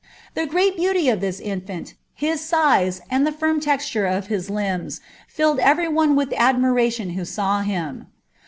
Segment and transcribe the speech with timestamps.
[0.33, 1.83] The great beauty of L
[2.15, 4.99] his size, and the tirm texture of his limbs,
[5.35, 8.07] tilled every one itration who saw him.